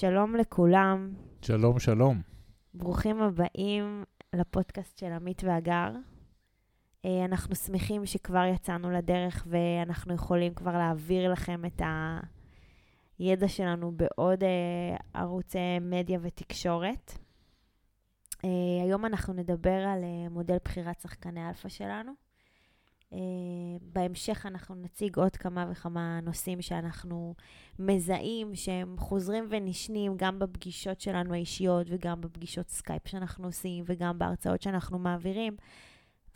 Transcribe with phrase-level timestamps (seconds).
[0.00, 2.22] שלום לכולם, שלום, שלום.
[2.74, 5.90] ברוכים הבאים לפודקאסט של עמית והגר.
[7.04, 11.82] אה, אנחנו שמחים שכבר יצאנו לדרך ואנחנו יכולים כבר להעביר לכם את
[13.18, 17.12] הידע שלנו בעוד אה, ערוצי מדיה ותקשורת.
[18.44, 18.50] אה,
[18.82, 22.25] היום אנחנו נדבר על מודל בחירת שחקני אלפא שלנו.
[23.16, 23.18] Uh,
[23.92, 27.34] בהמשך אנחנו נציג עוד כמה וכמה נושאים שאנחנו
[27.78, 34.62] מזהים שהם חוזרים ונשנים גם בפגישות שלנו האישיות וגם בפגישות סקייפ שאנחנו עושים וגם בהרצאות
[34.62, 35.56] שאנחנו מעבירים.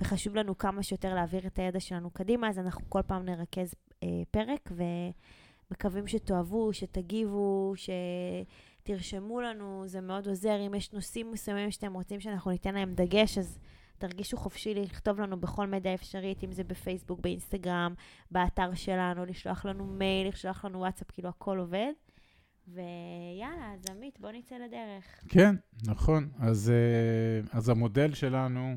[0.00, 4.06] וחשוב לנו כמה שיותר להעביר את הידע שלנו קדימה, אז אנחנו כל פעם נרכז uh,
[4.30, 4.72] פרק
[5.70, 7.74] ומקווים שתאהבו, שתגיבו,
[8.82, 10.66] שתרשמו לנו, זה מאוד עוזר.
[10.66, 13.58] אם יש נושאים מסוימים שאתם רוצים שאנחנו ניתן להם דגש, אז...
[14.00, 17.94] תרגישו חופשי לכתוב לנו בכל מדיה אפשרית, אם זה בפייסבוק, באינסטגרם,
[18.30, 21.92] באתר שלנו, לשלוח לנו מייל, לשלוח לנו וואטסאפ, כאילו הכל עובד.
[22.68, 25.04] ויאללה, אז עמית, בוא נצא לדרך.
[25.28, 25.54] כן,
[25.86, 26.28] נכון.
[26.38, 28.76] אז, אה, אז המודל שלנו,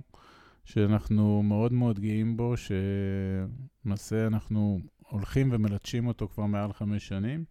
[0.66, 7.45] שאנחנו מאוד מאוד גאים בו, שלמעשה אנחנו הולכים ומלטשים אותו כבר מעל חמש שנים,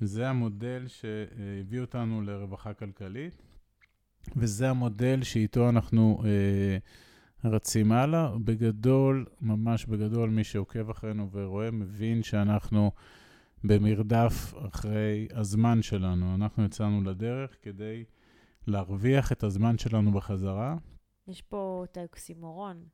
[0.00, 3.42] זה המודל שהביא אותנו לרווחה כלכלית.
[4.36, 6.78] וזה המודל שאיתו אנחנו אה,
[7.50, 8.38] רצים הלאה.
[8.44, 12.90] בגדול, ממש בגדול, מי שעוקב אחרינו ורואה, מבין שאנחנו
[13.64, 16.34] במרדף אחרי הזמן שלנו.
[16.34, 18.04] אנחנו יצאנו לדרך כדי
[18.66, 20.76] להרוויח את הזמן שלנו בחזרה.
[21.28, 22.84] יש פה את האוקסימורון,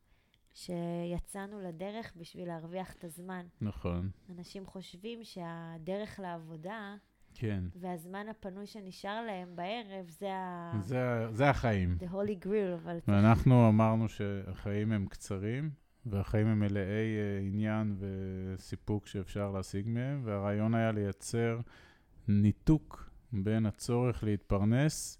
[0.55, 3.47] שיצאנו לדרך בשביל להרוויח את הזמן.
[3.61, 4.11] נכון.
[4.31, 6.97] אנשים חושבים שהדרך לעבודה...
[7.35, 7.65] כן.
[7.81, 10.73] והזמן הפנוי שנשאר להם בערב, זה ה...
[10.81, 11.99] זה, זה החיים.
[12.01, 12.99] The Holy Grail, אבל...
[13.09, 15.71] ואנחנו אמרנו שהחיים הם קצרים,
[16.07, 21.61] והחיים הם מלאי uh, עניין וסיפוק שאפשר להשיג מהם, והרעיון היה לייצר
[22.29, 25.19] ניתוק בין הצורך להתפרנס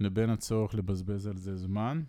[0.00, 2.02] לבין הצורך לבזבז על זה זמן.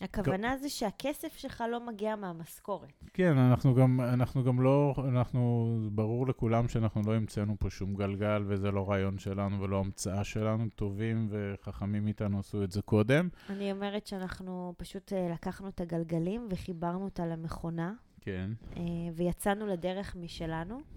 [0.00, 2.92] הכוונה זה שהכסף שלך לא מגיע מהמשכורת.
[3.14, 8.42] כן, אנחנו גם, אנחנו גם לא, אנחנו, ברור לכולם שאנחנו לא המצאנו פה שום גלגל,
[8.46, 10.64] וזה לא רעיון שלנו ולא המצאה שלנו.
[10.74, 13.28] טובים וחכמים מאיתנו עשו את זה קודם.
[13.50, 17.92] אני אומרת שאנחנו פשוט אה, לקחנו את הגלגלים וחיברנו אותה למכונה.
[18.20, 18.50] כן.
[18.76, 18.82] אה,
[19.14, 20.95] ויצאנו לדרך משלנו.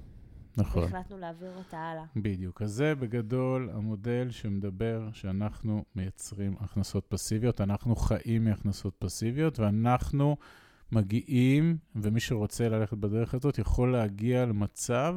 [0.58, 0.84] נכון.
[0.84, 2.04] והחלטנו להעביר אותה הלאה.
[2.16, 2.62] בדיוק.
[2.62, 10.38] אז זה בגדול המודל שמדבר שאנחנו מייצרים הכנסות פסיביות, אנחנו חיים מהכנסות פסיביות, ואנחנו
[10.92, 15.16] מגיעים, ומי שרוצה ללכת בדרך הזאת יכול להגיע למצב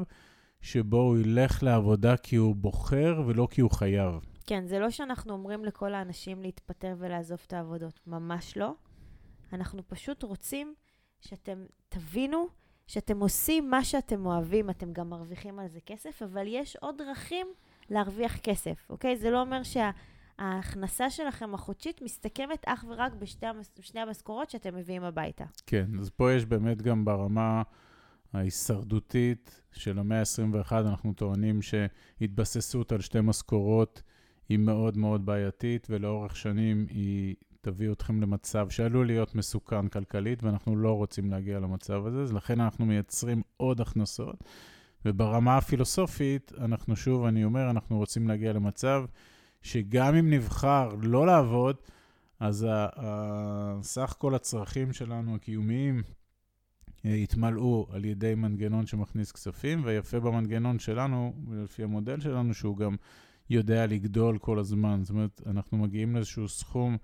[0.60, 4.14] שבו הוא ילך לעבודה כי הוא בוחר ולא כי הוא חייב.
[4.46, 8.74] כן, זה לא שאנחנו אומרים לכל האנשים להתפטר ולעזוב את העבודות, ממש לא.
[9.52, 10.74] אנחנו פשוט רוצים
[11.20, 12.46] שאתם תבינו
[12.86, 17.46] שאתם עושים מה שאתם אוהבים, אתם גם מרוויחים על זה כסף, אבל יש עוד דרכים
[17.90, 19.16] להרוויח כסף, אוקיי?
[19.16, 23.12] זה לא אומר שההכנסה שלכם החודשית מסתכמת אך ורק
[23.78, 25.44] בשתי המשכורות שאתם מביאים הביתה.
[25.66, 27.62] כן, אז פה יש באמת גם ברמה
[28.32, 34.02] ההישרדותית של המאה ה-21, אנחנו טוענים שהתבססות על שתי משכורות
[34.48, 40.76] היא מאוד מאוד בעייתית, ולאורך שנים היא תביא אתכם למצב שעלול להיות מסוכן כלכלית, ואנחנו
[40.76, 44.44] לא רוצים להגיע למצב הזה, אז לכן אנחנו מייצרים עוד הכנסות.
[45.04, 49.04] וברמה הפילוסופית, אנחנו שוב, אני אומר, אנחנו רוצים להגיע למצב
[49.62, 51.76] שגם אם נבחר לא לעבוד,
[52.40, 52.66] אז
[53.82, 56.02] סך כל הצרכים שלנו הקיומיים
[57.06, 62.96] אה, יתמלאו על ידי מנגנון שמכניס כספים, ויפה במנגנון שלנו, לפי המודל שלנו, שהוא גם
[63.50, 65.00] יודע לגדול כל הזמן.
[65.02, 66.96] זאת אומרת, אנחנו מגיעים לאיזשהו סכום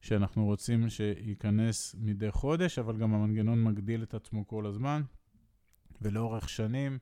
[0.00, 5.02] שאנחנו רוצים שייכנס מדי חודש, אבל גם המנגנון מגדיל את עצמו כל הזמן,
[6.02, 6.98] ולאורך שנים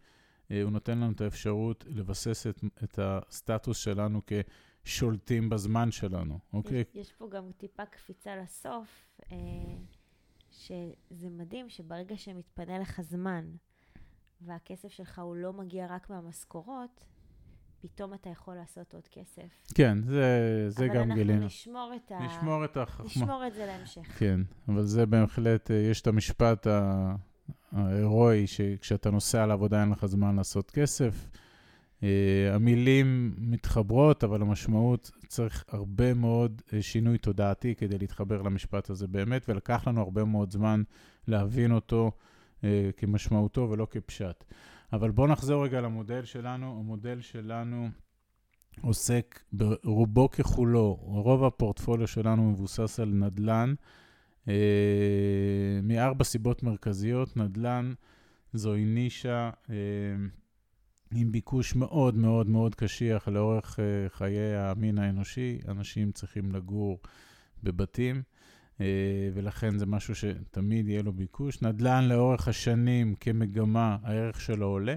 [0.51, 6.81] אה, הוא נותן לנו את האפשרות לבסס את, את הסטטוס שלנו כשולטים בזמן שלנו, אוקיי?
[6.81, 9.37] יש, יש פה גם טיפה קפיצה לסוף, אה,
[10.51, 13.45] שזה מדהים שברגע שמתפנה לך זמן,
[14.41, 17.05] והכסף שלך הוא לא מגיע רק מהמשכורות,
[17.81, 19.73] פתאום אתה יכול לעשות עוד כסף.
[19.75, 21.33] כן, זה, זה גם גילינו.
[21.33, 22.19] אבל אנחנו נשמור את ה...
[22.27, 23.07] נשמור את החכמה.
[23.07, 24.19] נשמור את זה להמשך.
[24.19, 26.67] כן, אבל זה בהחלט, אה, יש את המשפט
[27.73, 31.29] ההירואי, שכשאתה נוסע לעבודה אין לך זמן לעשות כסף.
[32.01, 32.05] Uh,
[32.55, 39.49] המילים מתחברות, אבל המשמעות, צריך הרבה מאוד uh, שינוי תודעתי כדי להתחבר למשפט הזה באמת,
[39.49, 40.83] ולקח לנו הרבה מאוד זמן
[41.29, 42.11] להבין אותו
[42.61, 42.65] uh,
[42.97, 44.45] כמשמעותו ולא כפשט.
[44.93, 46.81] אבל בואו נחזור רגע למודל שלנו.
[46.81, 47.89] המודל שלנו
[48.81, 53.75] עוסק ברובו ככולו, רוב הפורטפוליו שלנו מבוסס על נדל"ן,
[54.49, 57.37] אה, מארבע סיבות מרכזיות.
[57.37, 57.93] נדל"ן
[58.53, 59.77] זוהי נישה אה,
[61.15, 65.59] עם ביקוש מאוד מאוד מאוד קשיח לאורך uh, חיי המין האנושי.
[65.69, 66.99] אנשים צריכים לגור
[67.63, 68.23] בבתים,
[69.35, 71.63] ולכן זה משהו שתמיד יהיה לו ביקוש.
[71.63, 74.97] נדל"ן לאורך השנים כמגמה, הערך שלו עולה.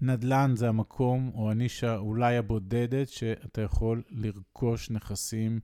[0.00, 5.60] נדל"ן זה המקום או הנישה אולי הבודדת שאתה יכול לרכוש נכסים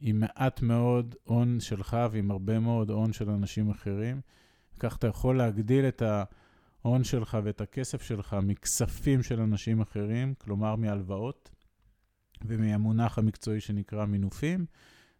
[0.00, 4.20] עם מעט מאוד הון שלך ועם הרבה מאוד הון של אנשים אחרים.
[4.78, 6.02] כך אתה יכול להגדיל את
[6.84, 11.50] ההון שלך ואת הכסף שלך מכספים של אנשים אחרים, כלומר מהלוואות,
[12.44, 14.66] ומהמונח המקצועי שנקרא מינופים.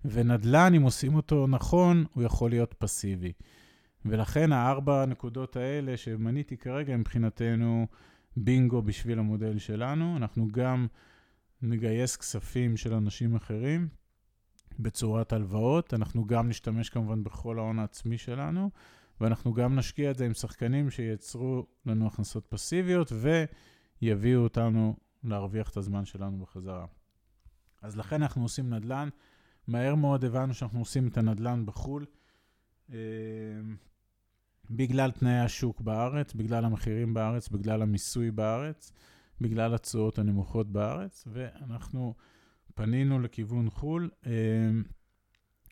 [0.04, 3.32] ונדל"ן, אם עושים אותו נכון, הוא יכול להיות פסיבי.
[4.04, 7.86] ולכן הארבע הנקודות האלה שמניתי כרגע מבחינתנו
[8.36, 10.16] בינגו בשביל המודל שלנו.
[10.16, 10.86] אנחנו גם
[11.62, 13.88] נגייס כספים של אנשים אחרים
[14.78, 15.94] בצורת הלוואות.
[15.94, 18.70] אנחנו גם נשתמש כמובן בכל ההון העצמי שלנו,
[19.20, 23.12] ואנחנו גם נשקיע את זה עם שחקנים שייצרו לנו הכנסות פסיביות
[24.02, 26.86] ויביאו אותנו להרוויח את הזמן שלנו בחזרה.
[27.82, 29.08] אז לכן אנחנו עושים נדל"ן.
[29.70, 32.06] מהר מאוד הבנו שאנחנו עושים את הנדל"ן בחו"ל.
[32.92, 32.96] אה,
[34.70, 38.92] בגלל תנאי השוק בארץ, בגלל המחירים בארץ, בגלל המיסוי בארץ,
[39.40, 42.14] בגלל התשואות הנמוכות בארץ, ואנחנו
[42.74, 44.82] פנינו לכיוון חו"ל, אמ,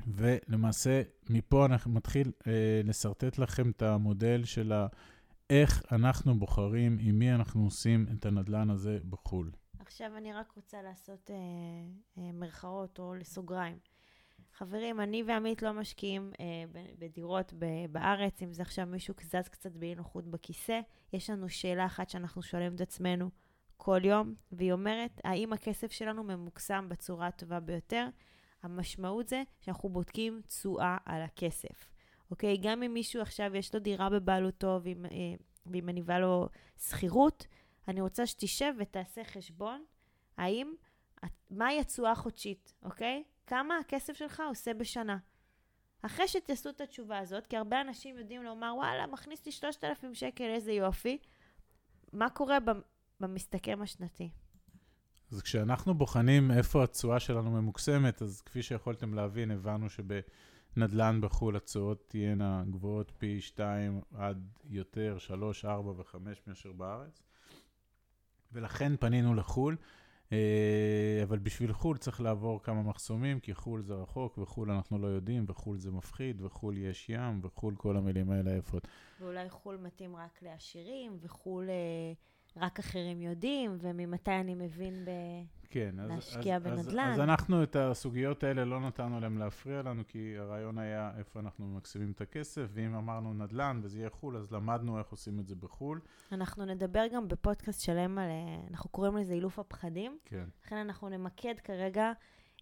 [0.07, 4.73] ולמעשה מפה אנחנו מתחיל אה, לשרטט לכם את המודל של
[5.51, 9.51] איך אנחנו בוחרים, עם מי אנחנו עושים את הנדלן הזה בחו"ל.
[9.79, 11.37] עכשיו אני רק רוצה לעשות אה,
[12.19, 13.79] אה, מרכאות או לסוגריים.
[14.59, 16.47] חברים, אני ועמית לא משקיעים אה,
[16.99, 20.81] בדירות ב- בארץ, אם זה עכשיו מישהו זז קצת באי נוחות בכיסא.
[21.13, 23.31] יש לנו שאלה אחת שאנחנו שואלים את עצמנו
[23.77, 28.09] כל יום, והיא אומרת, האם הכסף שלנו ממוקסם בצורה הטובה ביותר?
[28.63, 31.91] המשמעות זה שאנחנו בודקים תשואה על הכסף.
[32.31, 32.57] אוקיי?
[32.57, 35.35] גם אם מישהו עכשיו יש לו דירה בבעלותו והיא, אה,
[35.67, 37.47] מניבה לו שכירות,
[37.89, 39.85] אני רוצה שתשב ותעשה חשבון,
[40.37, 40.75] האם,
[41.51, 43.25] מהי התשואה החודשית, אוקיי?
[43.49, 45.19] כמה הכסף שלך עושה בשנה.
[46.03, 50.45] אחרי שתעשו את התשובה הזאת, כי הרבה אנשים יודעים לומר, וואלה, מכניס לי 3,000 שקל,
[50.45, 51.19] איזה יופי,
[52.13, 52.59] מה קורה
[53.21, 54.31] במסתכם השנתי?
[55.33, 62.09] אז כשאנחנו בוחנים איפה התשואה שלנו ממוקסמת, אז כפי שיכולתם להבין, הבנו שבנדל"ן בחו"ל התשואות
[62.09, 66.17] תהיינה גבוהות פי 2 עד יותר, 3, 4 ו-5
[66.47, 67.23] מאשר בארץ.
[68.53, 69.77] ולכן פנינו לחו"ל.
[70.33, 75.07] אה, אבל בשביל חו"ל צריך לעבור כמה מחסומים, כי חו"ל זה רחוק, וחו"ל אנחנו לא
[75.07, 78.89] יודעים, וחו"ל זה מפחיד, וחו"ל יש ים, וחו"ל כל המילים האלה יפות.
[79.21, 82.13] ואולי חו"ל מתאים רק לעשירים, וחו"ל אה,
[82.57, 85.11] רק אחרים יודעים, וממתי אני מבין ב...
[85.71, 87.09] כן, אז, להשקיע אז, בנדל"ן.
[87.09, 91.41] אז, אז אנחנו את הסוגיות האלה לא נתנו להם להפריע לנו, כי הרעיון היה איפה
[91.41, 95.47] אנחנו מקסימים את הכסף, ואם אמרנו נדל"ן וזה יהיה חו"ל, אז למדנו איך עושים את
[95.47, 96.01] זה בחו"ל.
[96.33, 100.19] אנחנו נדבר גם בפודקאסט שלם על, אה, אנחנו קוראים לזה אילוף הפחדים.
[100.25, 100.45] כן.
[100.65, 102.13] לכן אנחנו נמקד כרגע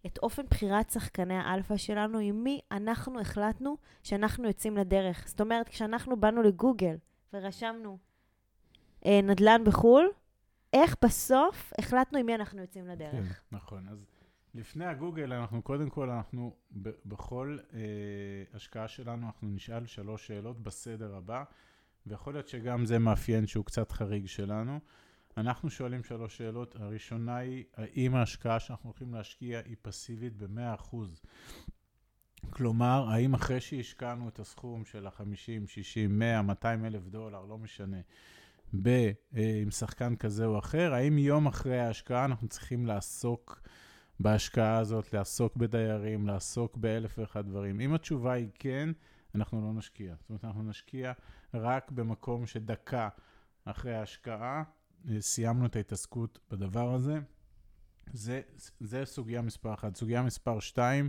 [0.06, 5.28] את אופן בחירת שחקני האלפא שלנו, עם מי אנחנו החלטנו שאנחנו יוצאים לדרך.
[5.28, 6.96] זאת אומרת, כשאנחנו באנו לגוגל
[7.32, 7.98] ורשמנו
[9.22, 10.10] נדל"ן בחו"ל,
[10.72, 13.12] איך בסוף החלטנו עם מי אנחנו יוצאים לדרך.
[13.12, 13.22] כן,
[13.52, 13.88] נכון.
[13.88, 14.06] אז
[14.54, 17.80] לפני הגוגל, אנחנו קודם כל, אנחנו ב- בכל אה,
[18.54, 21.44] השקעה שלנו, אנחנו נשאל שלוש שאלות בסדר הבא,
[22.06, 24.78] ויכול להיות שגם זה מאפיין שהוא קצת חריג שלנו.
[25.36, 26.76] אנחנו שואלים שלוש שאלות.
[26.76, 30.96] הראשונה היא, האם ההשקעה שאנחנו הולכים להשקיע היא פסיבית ב-100%?
[32.50, 37.96] כלומר, האם אחרי שהשקענו את הסכום של ה-50, 60, 100, 200 אלף דולר, לא משנה,
[38.82, 38.88] ב,
[39.36, 43.60] אה, עם שחקן כזה או אחר, האם יום אחרי ההשקעה אנחנו צריכים לעסוק
[44.20, 47.80] בהשקעה הזאת, לעסוק בדיירים, לעסוק באלף ואחד דברים?
[47.80, 48.88] אם התשובה היא כן,
[49.34, 50.14] אנחנו לא נשקיע.
[50.20, 51.12] זאת אומרת, אנחנו נשקיע
[51.54, 53.08] רק במקום שדקה
[53.64, 54.62] אחרי ההשקעה
[55.10, 57.18] אה, סיימנו את ההתעסקות בדבר הזה.
[58.12, 58.40] זה,
[58.80, 59.96] זה סוגיה מספר אחת.
[59.96, 61.08] סוגיה מספר שתיים,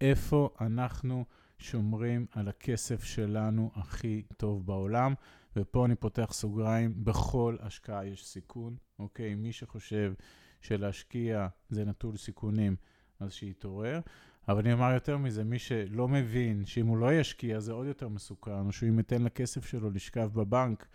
[0.00, 1.24] איפה אנחנו
[1.58, 5.14] שומרים על הכסף שלנו הכי טוב בעולם.
[5.56, 9.34] ופה אני פותח סוגריים, בכל השקעה יש סיכון, אוקיי?
[9.34, 10.12] מי שחושב
[10.60, 12.76] שלהשקיע זה נטול סיכונים,
[13.20, 14.00] אז שיתעורר.
[14.48, 18.08] אבל אני אומר יותר מזה, מי שלא מבין שאם הוא לא ישקיע זה עוד יותר
[18.08, 20.86] מסוכן, או שאם ייתן לכסף שלו לשכב בבנק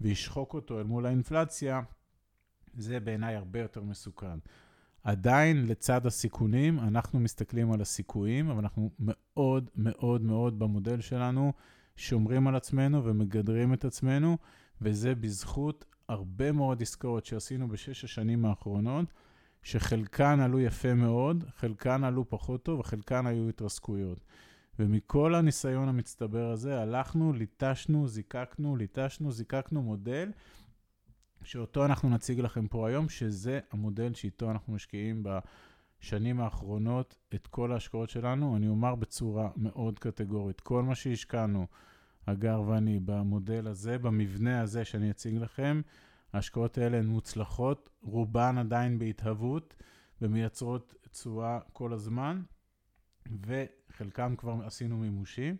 [0.00, 1.80] וישחוק אותו אל מול האינפלציה,
[2.74, 4.38] זה בעיניי הרבה יותר מסוכן.
[5.04, 11.52] עדיין, לצד הסיכונים, אנחנו מסתכלים על הסיכויים, אבל אנחנו מאוד מאוד מאוד במודל שלנו
[11.96, 14.38] שומרים על עצמנו ומגדרים את עצמנו,
[14.80, 19.06] וזה בזכות הרבה מאוד עסקאות שעשינו בשש השנים האחרונות,
[19.62, 24.24] שחלקן עלו יפה מאוד, חלקן עלו פחות טוב וחלקן היו התרסקויות.
[24.78, 30.30] ומכל הניסיון המצטבר הזה הלכנו, ליטשנו, זיקקנו, ליטשנו, זיקקנו מודל
[31.44, 37.72] שאותו אנחנו נציג לכם פה היום, שזה המודל שאיתו אנחנו משקיעים בשנים האחרונות את כל
[37.72, 38.56] ההשקעות שלנו.
[38.56, 41.66] אני אומר בצורה מאוד קטגורית, כל מה שהשקענו,
[42.26, 45.80] הגר ואני, במודל הזה, במבנה הזה שאני אציג לכם,
[46.32, 49.74] ההשקעות האלה הן מוצלחות, רובן עדיין בהתהוות
[50.22, 52.42] ומייצרות תשואה כל הזמן,
[53.46, 55.56] וחלקם כבר עשינו מימושים.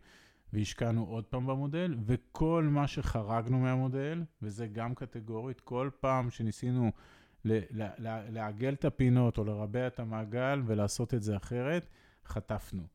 [0.52, 6.92] והשקענו עוד פעם במודל, וכל מה שחרגנו מהמודל, וזה גם קטגורית, כל פעם שניסינו
[7.44, 11.86] לעגל את הפינות או לרבע את המעגל ולעשות את זה אחרת,
[12.26, 12.86] חטפנו.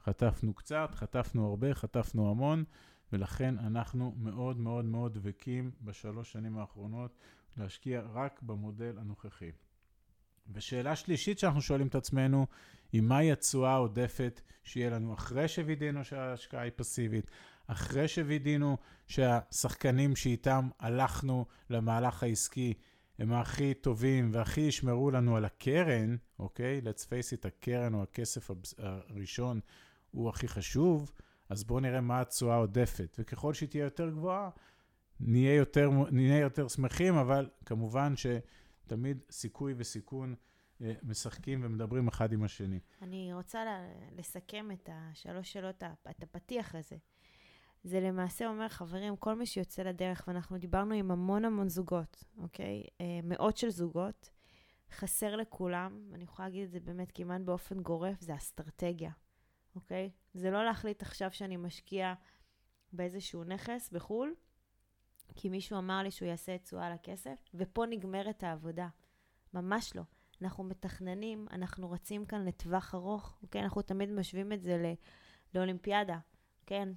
[0.00, 2.64] חטפנו קצת, חטפנו הרבה, חטפנו המון,
[3.12, 7.16] ולכן אנחנו מאוד מאוד מאוד דבקים בשלוש שנים האחרונות
[7.56, 9.50] להשקיע רק במודל הנוכחי.
[10.52, 12.46] ושאלה שלישית שאנחנו שואלים את עצמנו,
[12.92, 17.30] היא מהי התשואה העודפת שיהיה לנו אחרי שווידאנו שההשקעה היא פסיבית,
[17.66, 18.76] אחרי שווידאנו
[19.06, 22.74] שהשחקנים שאיתם הלכנו למהלך העסקי
[23.18, 26.80] הם הכי טובים והכי ישמרו לנו על הקרן, אוקיי?
[26.84, 29.60] let's face it, הקרן או הכסף הראשון
[30.10, 31.10] הוא הכי חשוב,
[31.48, 33.16] אז בואו נראה מה התשואה העודפת.
[33.18, 34.50] וככל שהיא תהיה יותר גבוהה,
[35.20, 40.34] נהיה יותר, נהיה יותר שמחים, אבל כמובן שתמיד סיכוי וסיכון
[41.02, 42.80] משחקים ומדברים אחד עם השני.
[43.02, 43.64] אני רוצה
[44.16, 46.96] לסכם את השלוש שאלות, את הפתיח הזה.
[47.84, 52.82] זה למעשה אומר, חברים, כל מי שיוצא לדרך, ואנחנו דיברנו עם המון המון זוגות, אוקיי?
[53.00, 54.30] אה, מאות של זוגות,
[54.90, 59.10] חסר לכולם, ואני יכולה להגיד את זה באמת כמעט באופן גורף, זה אסטרטגיה,
[59.74, 60.10] אוקיי?
[60.34, 62.14] זה לא להחליט עכשיו שאני משקיע
[62.92, 64.34] באיזשהו נכס בחו"ל,
[65.34, 68.88] כי מישהו אמר לי שהוא יעשה תשואה לכסף, ופה נגמרת העבודה.
[69.54, 70.02] ממש לא.
[70.42, 73.62] אנחנו מתכננים, אנחנו רצים כאן לטווח ארוך, אוקיי?
[73.62, 74.94] אנחנו תמיד משווים את זה
[75.54, 76.18] לאולימפיאדה,
[76.66, 76.88] כן?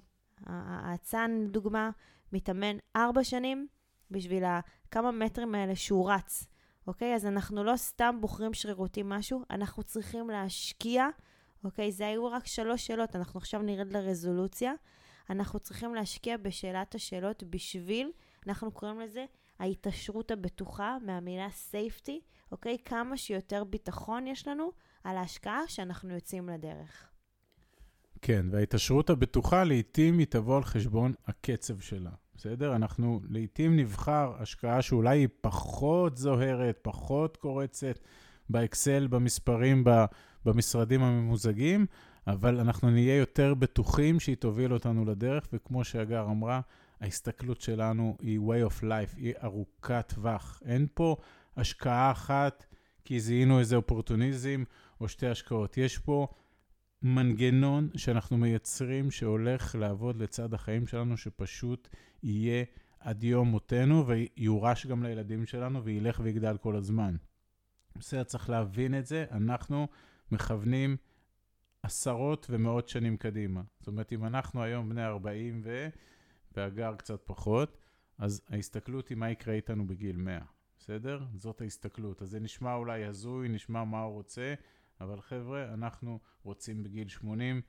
[0.46, 1.90] האצן, לדוגמה,
[2.32, 3.68] מתאמן ארבע שנים
[4.10, 6.46] בשביל הכמה מטרים האלה שהוא רץ,
[6.86, 7.14] אוקיי?
[7.14, 11.08] אז אנחנו לא סתם בוחרים שרירותי משהו, אנחנו צריכים להשקיע,
[11.64, 11.92] אוקיי?
[11.92, 14.72] זה היו רק שלוש שאלות, אנחנו עכשיו נרד לרזולוציה.
[15.30, 18.12] אנחנו צריכים להשקיע בשאלת השאלות בשביל,
[18.46, 19.24] אנחנו קוראים לזה
[19.58, 22.20] ההתעשרות הבטוחה, מהמילה safety,
[22.52, 22.76] אוקיי?
[22.84, 24.72] כמה שיותר ביטחון יש לנו
[25.04, 27.10] על ההשקעה שאנחנו יוצאים לדרך.
[28.22, 32.76] כן, וההתעשרות הבטוחה לעתים היא תבוא על חשבון הקצב שלה, בסדר?
[32.76, 37.98] אנחנו לעתים נבחר השקעה שאולי היא פחות זוהרת, פחות קורצת
[38.50, 39.84] באקסל, במספרים,
[40.44, 41.86] במשרדים הממוזגים,
[42.26, 46.60] אבל אנחנו נהיה יותר בטוחים שהיא תוביל אותנו לדרך, וכמו שהגר אמרה,
[47.00, 50.62] ההסתכלות שלנו היא way of life, היא ארוכת טווח.
[50.64, 51.16] אין פה
[51.60, 52.66] השקעה אחת
[53.04, 54.64] כי זיהינו איזה אופורטוניזם
[55.00, 55.76] או שתי השקעות.
[55.76, 56.28] יש פה
[57.02, 61.88] מנגנון שאנחנו מייצרים שהולך לעבוד לצד החיים שלנו, שפשוט
[62.22, 62.64] יהיה
[63.00, 67.16] עד יום מותנו ויורש גם לילדים שלנו וילך ויגדל כל הזמן.
[67.96, 69.88] בסדר, צריך להבין את זה, אנחנו
[70.32, 70.96] מכוונים
[71.82, 73.62] עשרות ומאות שנים קדימה.
[73.78, 75.88] זאת אומרת, אם אנחנו היום בני 40 ו...
[76.56, 77.78] והגר קצת פחות,
[78.18, 80.38] אז ההסתכלות היא מה יקרה איתנו בגיל 100,
[80.80, 81.24] בסדר?
[81.34, 82.22] זאת ההסתכלות.
[82.22, 84.54] אז זה נשמע אולי הזוי, נשמע מה הוא רוצה,
[85.00, 87.62] אבל חבר'ה, אנחנו רוצים בגיל 80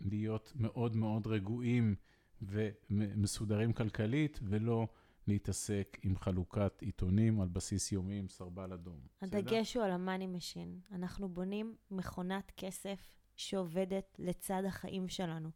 [0.00, 1.94] להיות מאוד מאוד רגועים
[2.42, 4.88] ומסודרים כלכלית, ולא
[5.26, 9.00] להתעסק עם חלוקת עיתונים על בסיס יומי עם סרבל אדום.
[9.22, 10.80] הדגש הוא על ה money machine.
[10.92, 15.50] אנחנו בונים מכונת כסף שעובדת לצד החיים שלנו.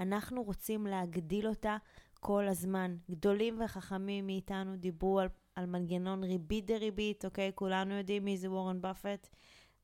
[0.00, 1.76] אנחנו רוצים להגדיל אותה
[2.20, 2.96] כל הזמן.
[3.10, 7.52] גדולים וחכמים מאיתנו דיברו על, על מנגנון ריבית דריבית, אוקיי?
[7.54, 9.28] כולנו יודעים מי זה וורן באפט.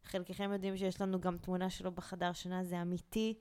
[0.05, 3.35] חלקכם יודעים שיש לנו גם תמונה שלו בחדר שינה, זה אמיתי,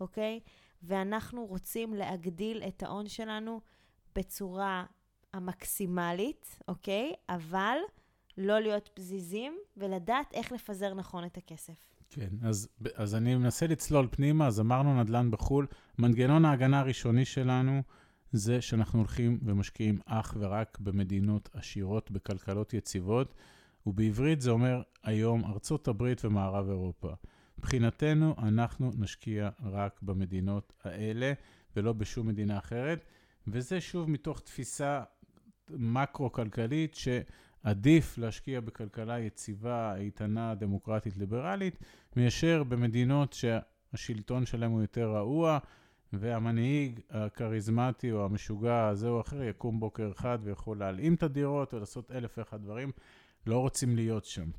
[0.00, 0.40] אוקיי?
[0.82, 3.60] ואנחנו רוצים להגדיל את ההון שלנו
[4.14, 4.84] בצורה
[5.32, 7.12] המקסימלית, אוקיי?
[7.28, 7.78] אבל
[8.38, 11.84] לא להיות פזיזים ולדעת איך לפזר נכון את הכסף.
[12.10, 15.66] כן, אז, אז אני מנסה לצלול פנימה, אז אמרנו נדל"ן בחו"ל.
[15.98, 17.82] מנגנון ההגנה הראשוני שלנו
[18.32, 23.34] זה שאנחנו הולכים ומשקיעים אך ורק במדינות עשירות, בכלכלות יציבות,
[23.86, 27.12] ובעברית זה אומר היום ארצות הברית ומערב אירופה.
[27.58, 31.32] מבחינתנו, אנחנו נשקיע רק במדינות האלה
[31.76, 33.04] ולא בשום מדינה אחרת,
[33.46, 35.02] וזה שוב מתוך תפיסה
[35.70, 37.08] מקרו-כלכלית, ש...
[37.66, 41.78] עדיף להשקיע בכלכלה יציבה, איתנה, דמוקרטית, ליברלית,
[42.16, 45.58] מאשר במדינות שהשלטון שלהם הוא יותר רעוע,
[46.20, 51.78] והמנהיג הכריזמטי או המשוגע הזה או אחר יקום בוקר אחד ויכול להלאים את הדירות או
[51.78, 52.90] לעשות אלף ואחד דברים.
[53.46, 54.50] לא רוצים להיות שם.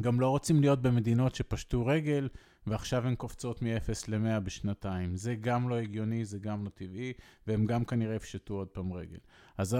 [0.00, 2.28] גם לא רוצים להיות במדינות שפשטו רגל
[2.66, 5.16] ועכשיו הן קופצות מ-0 ל-100 בשנתיים.
[5.16, 7.12] זה גם לא הגיוני, זה גם לא טבעי,
[7.46, 9.18] והם גם כנראה יפשטו עוד פעם רגל.
[9.58, 9.76] אז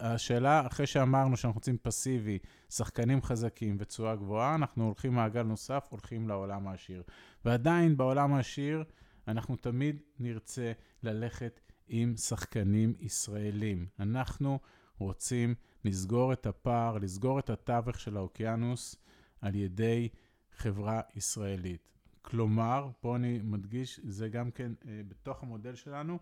[0.00, 2.38] השאלה, אחרי שאמרנו שאנחנו רוצים פסיבי,
[2.70, 7.02] שחקנים חזקים ותשואה גבוהה, אנחנו הולכים מעגל נוסף, הולכים לעולם העשיר.
[7.44, 8.84] ועדיין בעולם העשיר,
[9.30, 10.72] אנחנו תמיד נרצה
[11.02, 13.86] ללכת עם שחקנים ישראלים.
[14.00, 14.58] אנחנו
[14.98, 18.96] רוצים לסגור את הפער, לסגור את התווך של האוקיינוס
[19.40, 20.08] על ידי
[20.56, 21.88] חברה ישראלית.
[22.22, 26.18] כלומר, פה אני מדגיש, זה גם כן אה, בתוך המודל שלנו,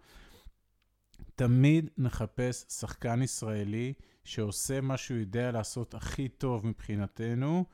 [1.34, 3.92] תמיד נחפש שחקן ישראלי
[4.24, 7.64] שעושה מה שהוא יודע לעשות הכי טוב מבחינתנו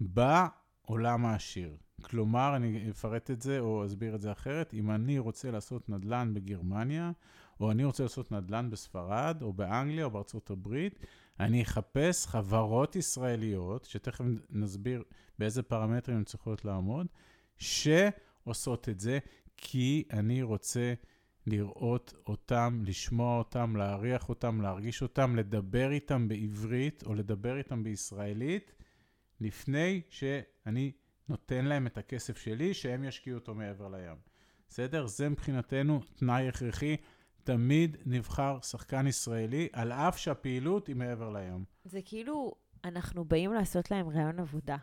[0.00, 1.76] בעולם העשיר.
[2.02, 6.34] כלומר, אני אפרט את זה או אסביר את זה אחרת, אם אני רוצה לעשות נדל"ן
[6.34, 7.12] בגרמניה,
[7.60, 10.98] או אני רוצה לעשות נדל"ן בספרד, או באנגליה, או בארצות הברית,
[11.40, 15.02] אני אחפש חברות ישראליות, שתכף נסביר
[15.38, 17.06] באיזה פרמטרים הן צריכות לעמוד,
[17.56, 19.18] שעושות את זה,
[19.56, 20.94] כי אני רוצה
[21.46, 28.72] לראות אותם, לשמוע אותם, להריח אותם, להרגיש אותם, לדבר איתם בעברית או לדבר איתם בישראלית,
[29.40, 30.92] לפני שאני
[31.28, 34.16] נותן להם את הכסף שלי, שהם ישקיעו אותו מעבר לים.
[34.68, 35.06] בסדר?
[35.06, 36.96] זה מבחינתנו תנאי הכרחי.
[37.44, 41.64] תמיד נבחר שחקן ישראלי, על אף שהפעילות היא מעבר לים.
[41.84, 44.76] זה כאילו, אנחנו באים לעשות להם רעיון עבודה.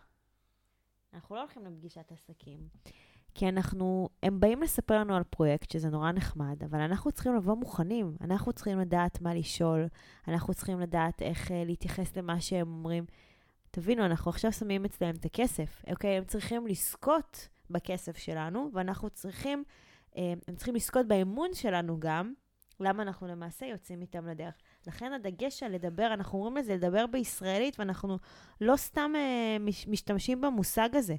[1.14, 2.68] אנחנו לא הולכים לפגישת עסקים.
[3.36, 7.56] כי אנחנו, הם באים לספר לנו על פרויקט, שזה נורא נחמד, אבל אנחנו צריכים לבוא
[7.56, 8.16] מוכנים.
[8.22, 9.88] אנחנו צריכים לדעת מה לשאול,
[10.28, 13.06] אנחנו צריכים לדעת איך uh, להתייחס למה שהם אומרים.
[13.72, 16.18] תבינו, אנחנו עכשיו שמים אצלם את הכסף, אוקיי?
[16.18, 19.64] הם צריכים לזכות בכסף שלנו, ואנחנו צריכים,
[20.12, 22.34] uh, הם צריכים לזכות באמון שלנו גם,
[22.80, 24.54] למה אנחנו למעשה יוצאים איתם לדרך.
[24.88, 28.18] לכן הדגש על לדבר, אנחנו אומרים לזה לדבר בישראלית, ואנחנו
[28.62, 29.14] לא סתם
[29.60, 31.16] מש, משתמשים במושג הזה.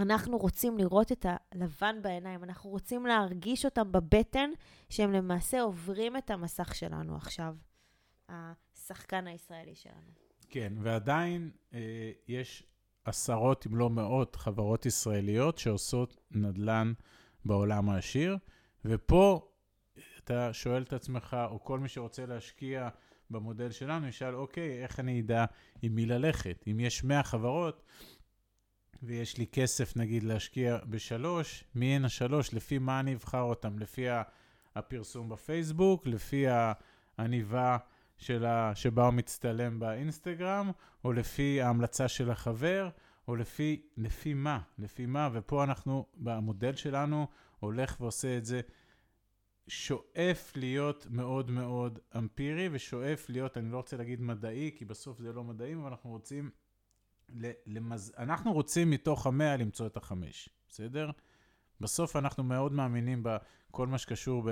[0.00, 4.50] אנחנו רוצים לראות את הלבן בעיניים, אנחנו רוצים להרגיש אותם בבטן,
[4.90, 7.56] שהם למעשה עוברים את המסך שלנו עכשיו,
[8.28, 10.23] השחקן הישראלי שלנו.
[10.54, 11.80] כן, ועדיין אה,
[12.28, 12.62] יש
[13.04, 16.92] עשרות, אם לא מאות, חברות ישראליות שעושות נדל"ן
[17.44, 18.36] בעולם העשיר,
[18.84, 19.48] ופה
[20.18, 22.88] אתה שואל את עצמך, או כל מי שרוצה להשקיע
[23.30, 25.44] במודל שלנו, ישאל, אוקיי, איך אני אדע
[25.82, 26.64] עם מי ללכת?
[26.70, 27.82] אם יש 100 חברות,
[29.02, 32.54] ויש לי כסף, נגיד, להשקיע בשלוש, מי הן השלוש?
[32.54, 33.78] לפי מה אני אבחר אותם?
[33.78, 34.06] לפי
[34.74, 36.44] הפרסום בפייסבוק, לפי
[37.18, 37.76] העניבה
[38.16, 40.70] שלה, שבה הוא מצטלם באינסטגרם,
[41.04, 42.88] או לפי ההמלצה של החבר,
[43.28, 44.60] או לפי, לפי מה?
[44.78, 45.28] לפי מה?
[45.32, 47.26] ופה אנחנו, במודל שלנו,
[47.60, 48.60] הולך ועושה את זה.
[49.68, 55.32] שואף להיות מאוד מאוד אמפירי, ושואף להיות, אני לא רוצה להגיד מדעי, כי בסוף זה
[55.32, 56.50] לא מדעים, אבל אנחנו רוצים
[57.66, 58.14] למז...
[58.18, 61.10] אנחנו רוצים מתוך המאה למצוא את החמש, בסדר?
[61.80, 64.42] בסוף אנחנו מאוד מאמינים בכל מה שקשור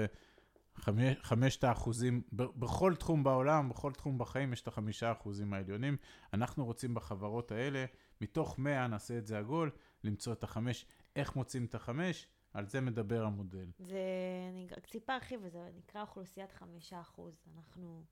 [0.79, 5.97] בחמשת האחוזים, בכל תחום בעולם, בכל תחום בחיים יש את החמישה אחוזים העליונים.
[6.33, 7.85] אנחנו רוצים בחברות האלה,
[8.21, 9.71] מתוך מאה נעשה את זה עגול,
[10.05, 10.87] למצוא את החמש.
[11.17, 12.27] איך מוצאים את החמש?
[12.55, 13.67] על זה מדבר המודל.
[13.79, 13.99] זה,
[14.51, 17.45] אני רק טיפה ארחיב, וזה נקרא אוכלוסיית חמישה אחוז.
[17.57, 18.05] אנחנו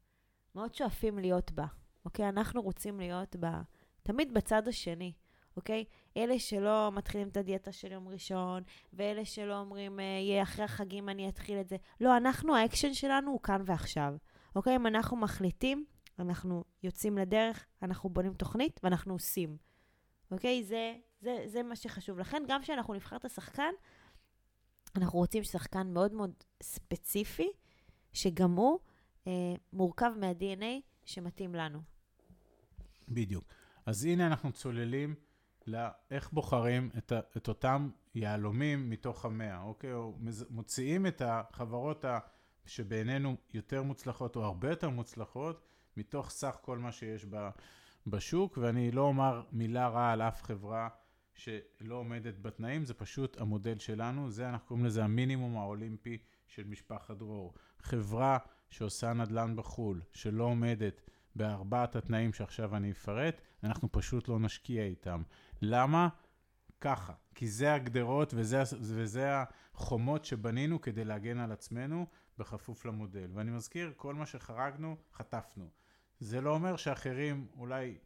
[0.55, 1.66] מאוד שואפים להיות בה,
[2.05, 2.29] אוקיי?
[2.29, 3.62] אנחנו רוצים להיות בה.
[4.03, 5.12] תמיד בצד השני,
[5.61, 5.85] אוקיי?
[6.16, 11.09] אלה שלא מתחילים את הדיאטה של יום ראשון, ואלה שלא אומרים, אה, יהיה אחרי החגים
[11.09, 11.77] אני אתחיל את זה.
[12.01, 14.14] לא, אנחנו, האקשן שלנו הוא כאן ועכשיו.
[14.57, 14.77] אוקיי?
[14.77, 15.85] אם אנחנו מחליטים,
[16.18, 19.57] אנחנו יוצאים לדרך, אנחנו בונים תוכנית ואנחנו עושים.
[20.31, 20.64] אוקיי?
[20.64, 22.18] זה, זה, זה מה שחשוב.
[22.18, 23.73] לכן, גם כשאנחנו נבחר את השחקן,
[24.96, 27.49] אנחנו רוצים שחקן מאוד מאוד ספציפי,
[28.12, 28.79] שגם הוא
[29.27, 31.81] אה, מורכב מה-DNA שמתאים לנו.
[33.09, 33.44] בדיוק.
[33.87, 35.14] אז הנה אנחנו צוללים
[35.70, 39.92] לאיך בוחרים את, את אותם יהלומים מתוך המאה, אוקיי?
[39.92, 40.18] או
[40.50, 42.18] מוציאים את החברות ה,
[42.66, 45.62] שבעינינו יותר מוצלחות או הרבה יותר מוצלחות,
[45.96, 47.48] מתוך סך כל מה שיש ב,
[48.06, 50.88] בשוק, ואני לא אומר מילה רעה על אף חברה
[51.35, 57.16] שלא עומדת בתנאים, זה פשוט המודל שלנו, זה אנחנו קוראים לזה המינימום האולימפי של משפחת
[57.16, 57.54] דרור.
[57.78, 58.38] חברה
[58.70, 61.00] שעושה נדל"ן בחו"ל, שלא עומדת
[61.37, 65.22] בארבעת התנאים שעכשיו אני אפרט, אנחנו פשוט לא נשקיע איתם.
[65.62, 66.09] למה?
[66.81, 69.31] ככה, כי זה הגדרות וזה, וזה
[69.75, 72.07] החומות שבנינו כדי להגן על עצמנו
[72.38, 73.31] בכפוף למודל.
[73.35, 75.70] ואני מזכיר, כל מה שחרגנו, חטפנו.
[76.20, 77.99] זה לא אומר שאחרים אולי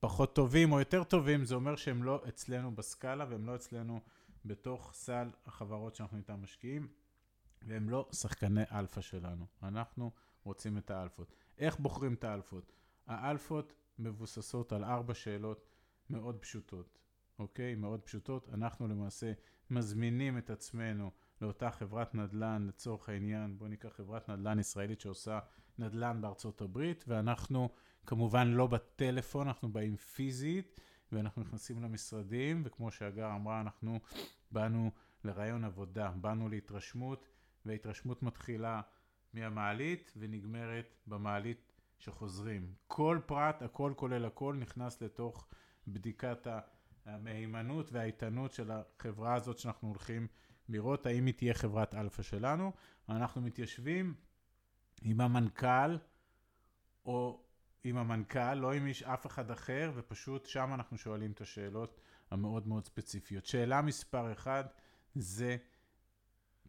[0.00, 4.00] פחות טובים או יותר טובים, זה אומר שהם לא אצלנו בסקאלה והם לא אצלנו
[4.44, 6.88] בתוך סל החברות שאנחנו איתן משקיעים,
[7.62, 9.46] והם לא שחקני אלפא שלנו.
[9.62, 10.10] אנחנו
[10.44, 11.34] רוצים את האלפות.
[11.58, 12.72] איך בוחרים את האלפות?
[13.06, 15.66] האלפות מבוססות על ארבע שאלות
[16.10, 16.98] מאוד פשוטות,
[17.38, 17.74] אוקיי?
[17.74, 18.48] מאוד פשוטות.
[18.52, 19.32] אנחנו למעשה
[19.70, 25.38] מזמינים את עצמנו לאותה חברת נדל"ן, לצורך העניין, בואו ניקח חברת נדל"ן ישראלית שעושה
[25.78, 27.68] נדל"ן בארצות הברית, ואנחנו
[28.06, 30.80] כמובן לא בטלפון, אנחנו באים פיזית,
[31.12, 34.00] ואנחנו נכנסים למשרדים, וכמו שהגר אמרה, אנחנו
[34.50, 34.90] באנו
[35.24, 37.28] לרעיון עבודה, באנו להתרשמות,
[37.66, 38.80] וההתרשמות מתחילה
[39.32, 42.74] מהמעלית ונגמרת במעלית שחוזרים.
[42.86, 45.48] כל פרט, הכל כולל הכל, נכנס לתוך
[45.86, 46.46] בדיקת
[47.04, 50.28] המהימנות והאיתנות של החברה הזאת שאנחנו הולכים
[50.68, 52.72] לראות האם היא תהיה חברת אלפא שלנו.
[53.08, 54.14] אנחנו מתיישבים
[55.02, 55.96] עם המנכ"ל,
[57.06, 57.44] או
[57.84, 62.68] עם המנכ"ל, לא עם איש אף אחד אחר, ופשוט שם אנחנו שואלים את השאלות המאוד
[62.68, 63.46] מאוד ספציפיות.
[63.46, 64.64] שאלה מספר אחד
[65.14, 65.56] זה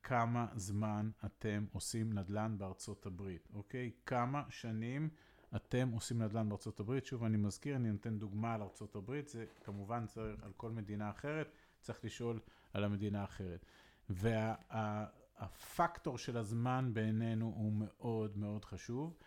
[0.03, 3.91] כמה זמן אתם עושים נדל"ן בארצות הברית, אוקיי?
[4.05, 5.09] כמה שנים
[5.55, 7.05] אתם עושים נדל"ן בארצות הברית?
[7.05, 11.09] שוב, אני מזכיר, אני נותן דוגמה על ארצות הברית, זה כמובן צריך על כל מדינה
[11.09, 12.39] אחרת, צריך לשאול
[12.73, 13.65] על המדינה האחרת.
[14.09, 19.17] והפקטור וה, של הזמן בעינינו הוא מאוד מאוד חשוב.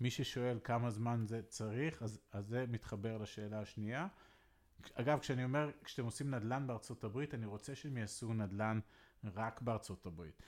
[0.00, 4.06] מי ששואל כמה זמן זה צריך, אז, אז זה מתחבר לשאלה השנייה.
[4.94, 8.80] אגב, כשאני אומר, כשאתם עושים נדל"ן בארצות הברית, אני רוצה שהם יעשו נדל"ן
[9.24, 10.42] רק בארצות הברית.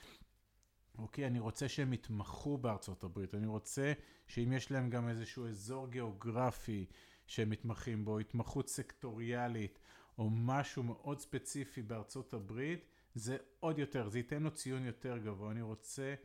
[0.97, 3.93] אוקיי, אני רוצה שהם יתמחו בארצות הברית, אני רוצה
[4.27, 6.85] שאם יש להם גם איזשהו אזור גיאוגרפי
[7.27, 9.79] שהם מתמחים בו, התמחות סקטוריאלית,
[10.17, 15.51] או משהו מאוד ספציפי בארצות הברית, זה עוד יותר, זה ייתן לו ציון יותר גבוה.
[15.51, 16.15] אני רוצה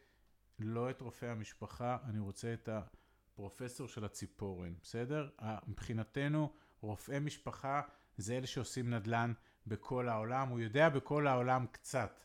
[0.59, 5.29] לא את רופא המשפחה, אני רוצה את הפרופסור של הציפורן, בסדר?
[5.67, 7.81] מבחינתנו, רופאי משפחה
[8.17, 9.33] זה אלה שעושים נדל"ן
[9.67, 12.21] בכל העולם, הוא יודע בכל העולם קצת.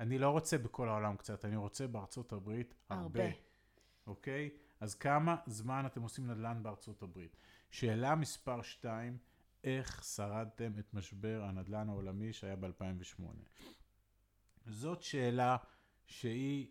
[0.00, 3.24] אני לא רוצה בכל העולם קצת, אני רוצה בארצות הברית הרבה.
[3.24, 3.34] הרבה.
[4.06, 4.50] אוקיי?
[4.80, 7.36] אז כמה זמן אתם עושים נדל"ן בארצות הברית?
[7.70, 9.18] שאלה מספר 2,
[9.64, 13.22] איך שרדתם את משבר הנדל"ן העולמי שהיה ב-2008?
[14.66, 15.56] זאת שאלה
[16.06, 16.70] שהיא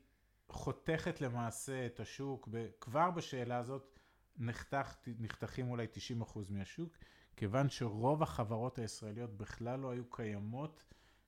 [0.49, 2.49] חותכת למעשה את השוק,
[2.81, 3.99] כבר בשאלה הזאת
[4.37, 5.87] נחתך, נחתכים אולי
[6.21, 6.93] 90% מהשוק,
[7.35, 10.83] כיוון שרוב החברות הישראליות בכלל לא היו קיימות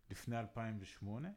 [0.10, 1.30] לפני 2008,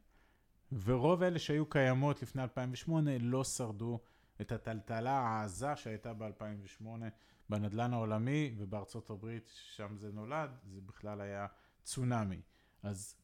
[0.71, 3.99] ורוב אלה שהיו קיימות לפני 2008 לא שרדו
[4.41, 6.85] את הטלטלה העזה שהייתה ב-2008
[7.49, 11.47] בנדלן העולמי ובארצות הברית, שם זה נולד, זה בכלל היה
[11.83, 12.41] צונאמי.
[12.83, 13.15] אז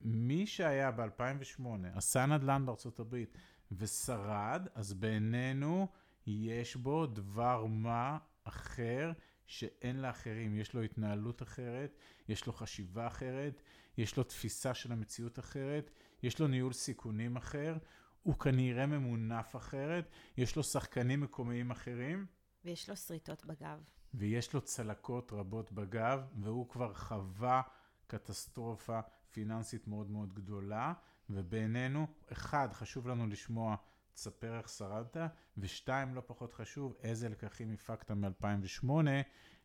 [0.00, 1.62] מי שהיה ב-2008,
[1.94, 3.36] עשה נדל"ן בארצות הברית
[3.72, 5.88] ושרד, אז בעינינו
[6.26, 9.12] יש בו דבר מה אחר
[9.46, 10.56] שאין לאחרים.
[10.56, 11.96] יש לו התנהלות אחרת,
[12.28, 13.62] יש לו חשיבה אחרת,
[13.98, 15.90] יש לו תפיסה של המציאות אחרת,
[16.24, 17.76] יש לו ניהול סיכונים אחר,
[18.22, 22.26] הוא כנראה ממונף אחרת, יש לו שחקנים מקומיים אחרים.
[22.64, 23.78] ויש לו שריטות בגב.
[24.14, 27.62] ויש לו צלקות רבות בגב, והוא כבר חווה
[28.06, 30.92] קטסטרופה פיננסית מאוד מאוד גדולה,
[31.30, 33.76] ובינינו, אחד, חשוב לנו לשמוע,
[34.14, 35.16] תספר איך שרדת,
[35.58, 38.88] ושתיים, לא פחות חשוב, איזה לקחים הפקת מ-2008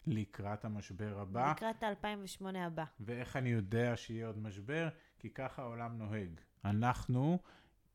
[0.07, 1.51] לקראת המשבר הבא.
[1.51, 2.83] לקראת ה-2008 הבא.
[2.99, 4.89] ואיך אני יודע שיהיה עוד משבר?
[5.19, 6.39] כי ככה העולם נוהג.
[6.65, 7.39] אנחנו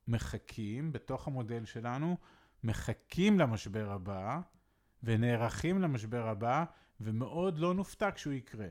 [0.08, 2.16] מחכים, בתוך המודל שלנו,
[2.64, 4.40] מחכים למשבר הבא,
[5.02, 6.64] ונערכים למשבר הבא,
[7.00, 8.68] ומאוד לא נופתע כשהוא יקרה.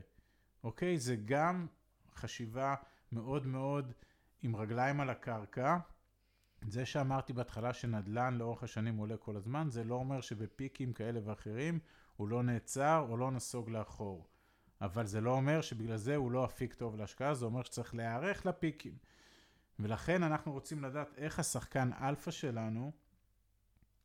[0.64, 0.98] אוקיי?
[0.98, 1.66] זה גם
[2.14, 2.74] חשיבה
[3.12, 3.92] מאוד מאוד
[4.42, 5.78] עם רגליים על הקרקע.
[6.68, 11.78] זה שאמרתי בהתחלה שנדל"ן לאורך השנים עולה כל הזמן, זה לא אומר שבפיקים כאלה ואחרים
[12.16, 14.26] הוא לא נעצר או לא נסוג לאחור.
[14.80, 18.46] אבל זה לא אומר שבגלל זה הוא לא אפיק טוב להשקעה, זה אומר שצריך להיערך
[18.46, 18.98] לפיקים.
[19.78, 22.92] ולכן אנחנו רוצים לדעת איך השחקן אלפא שלנו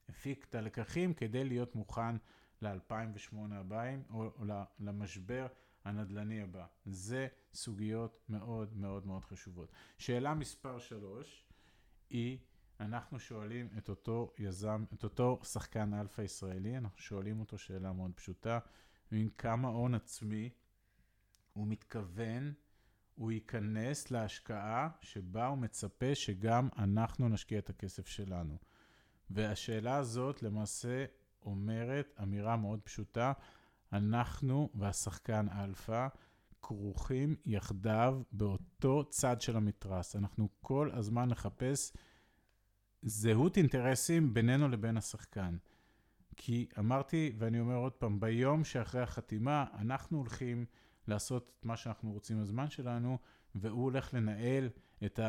[0.10, 2.16] הפיק את הלקחים כדי להיות מוכן
[2.62, 4.32] ל-2008 הבאים, או
[4.80, 5.48] למשבר
[5.86, 6.66] הנדל"ני הבא.
[6.86, 9.72] זה סוגיות מאוד מאוד מאוד חשובות.
[9.98, 11.46] שאלה מספר 3
[12.10, 12.38] היא,
[12.80, 18.12] אנחנו שואלים את אותו יזם, את אותו שחקן אלפא ישראלי, אנחנו שואלים אותו שאלה מאוד
[18.16, 18.60] פשוטה,
[19.12, 20.50] עם כמה הון עצמי
[21.54, 22.54] הוא מתכוון,
[23.16, 28.58] הוא ייכנס להשקעה שבה הוא מצפה שגם אנחנו נשקיע את הכסף שלנו.
[29.30, 31.06] והשאלה הזאת למעשה
[31.46, 33.34] אומרת אמירה מאוד פשוטה,
[33.94, 36.08] אנחנו והשחקן אלפא
[36.62, 40.16] כרוכים יחדיו באותו צד של המתרס.
[40.16, 41.94] אנחנו כל הזמן נחפש
[43.02, 45.58] זהות אינטרסים בינינו לבין השחקן.
[46.42, 50.66] כי אמרתי, ואני אומר עוד פעם, ביום שאחרי החתימה, אנחנו הולכים
[51.08, 53.18] לעשות את מה שאנחנו רוצים בזמן שלנו,
[53.56, 54.70] והוא הולך לנהל
[55.06, 55.20] את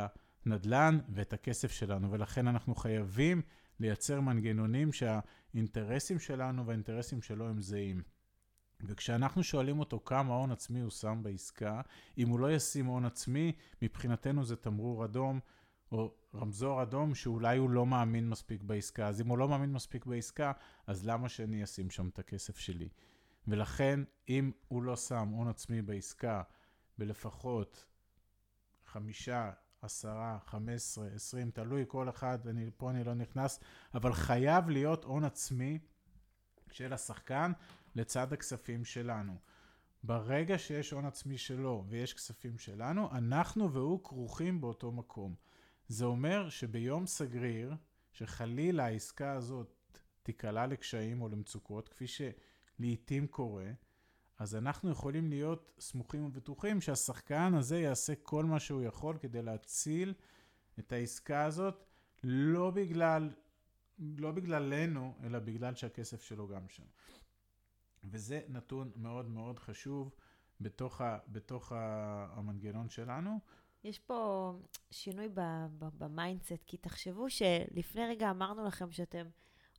[0.46, 3.42] הנדל"ן ואת הכסף שלנו, ולכן אנחנו חייבים
[3.80, 8.02] לייצר מנגנונים שהאינטרסים שלנו והאינטרסים שלו הם זהים.
[8.80, 11.80] וכשאנחנו שואלים אותו כמה הון עצמי הוא שם בעסקה,
[12.18, 15.40] אם הוא לא ישים הון עצמי, מבחינתנו זה תמרור אדום
[15.92, 19.08] או רמזור אדום שאולי הוא לא מאמין מספיק בעסקה.
[19.08, 20.52] אז אם הוא לא מאמין מספיק בעסקה,
[20.86, 22.88] אז למה שאני אשים שם את הכסף שלי?
[23.48, 26.42] ולכן, אם הוא לא שם הון עצמי בעסקה
[26.98, 27.86] בלפחות
[28.86, 29.50] חמישה,
[29.82, 33.60] עשרה, חמש עשרה, עשרים, תלוי כל אחד, אני, פה אני לא נכנס,
[33.94, 35.78] אבל חייב להיות הון עצמי
[36.70, 37.52] של השחקן
[37.94, 39.36] לצד הכספים שלנו.
[40.02, 45.34] ברגע שיש הון עצמי שלו ויש כספים שלנו, אנחנו והוא כרוכים באותו מקום.
[45.90, 47.74] זה אומר שביום סגריר,
[48.12, 53.70] שחלילה העסקה הזאת תיקלע לקשיים או למצוקות, כפי שלעיתים קורה,
[54.38, 60.14] אז אנחנו יכולים להיות סמוכים ובטוחים שהשחקן הזה יעשה כל מה שהוא יכול כדי להציל
[60.78, 61.84] את העסקה הזאת,
[62.24, 63.30] לא בגלל,
[63.98, 66.86] לא בגללנו, אלא בגלל שהכסף שלו גם שם.
[68.04, 70.14] וזה נתון מאוד מאוד חשוב
[70.60, 71.78] בתוך, ה, בתוך ה,
[72.36, 73.40] המנגנון שלנו.
[73.84, 74.52] יש פה
[74.90, 75.28] שינוי
[75.98, 79.26] ב mindset, כי תחשבו שלפני רגע אמרנו לכם שאתם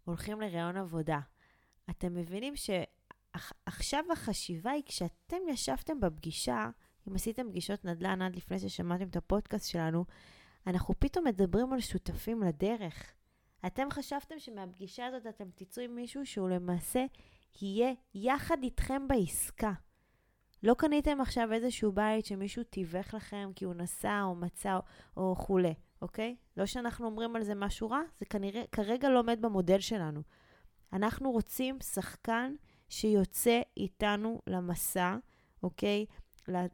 [0.05, 1.19] הולכים לראיון עבודה.
[1.89, 6.69] אתם מבינים שעכשיו החשיבה היא, כשאתם ישבתם בפגישה,
[7.07, 10.05] אם עשיתם פגישות נדל"ן עד לפני ששמעתם את הפודקאסט שלנו,
[10.67, 13.13] אנחנו פתאום מדברים על שותפים לדרך.
[13.65, 17.05] אתם חשבתם שמהפגישה הזאת אתם תצאו עם מישהו שהוא למעשה
[17.61, 19.71] יהיה יחד איתכם בעסקה.
[20.63, 24.79] לא קניתם עכשיו איזשהו בית שמישהו תיווך לכם כי הוא נסע או מצא
[25.17, 26.35] או, כולי, אוקיי?
[26.57, 30.21] לא שאנחנו אומרים על זה משהו רע, זה כנראה, כרגע לא עומד במודל שלנו.
[30.93, 32.55] אנחנו רוצים שחקן
[32.89, 35.17] שיוצא איתנו למסע,
[35.63, 36.05] אוקיי?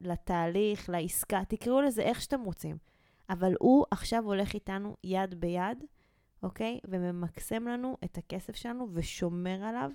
[0.01, 2.77] לתהליך, לעסקה, תקראו לזה איך שאתם רוצים.
[3.29, 5.83] אבל הוא עכשיו הולך איתנו יד ביד,
[6.43, 6.79] אוקיי?
[6.87, 9.91] וממקסם לנו את הכסף שלנו ושומר עליו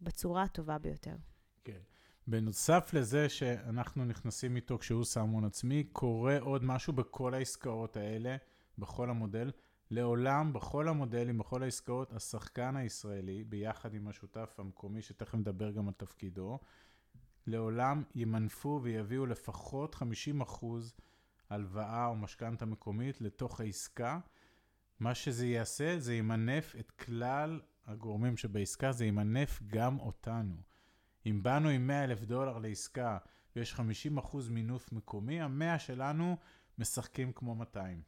[0.00, 1.16] בצורה הטובה ביותר.
[1.64, 1.78] כן.
[2.26, 8.36] בנוסף לזה שאנחנו נכנסים איתו כשהוא שם הון עצמי, קורה עוד משהו בכל העסקאות האלה,
[8.78, 9.50] בכל המודל.
[9.90, 15.94] לעולם, בכל המודלים, בכל העסקאות, השחקן הישראלי, ביחד עם השותף המקומי, שתכף נדבר גם על
[15.94, 16.58] תפקידו,
[17.46, 20.64] לעולם ימנפו ויביאו לפחות 50%
[21.50, 24.18] הלוואה או משכנתה מקומית לתוך העסקה.
[25.00, 30.56] מה שזה יעשה, זה ימנף את כלל הגורמים שבעסקה, זה ימנף גם אותנו.
[31.26, 33.18] אם באנו עם 100 אלף דולר לעסקה
[33.56, 36.36] ויש 50% מינוף מקומי, המאה שלנו
[36.78, 38.02] משחקים כמו 200.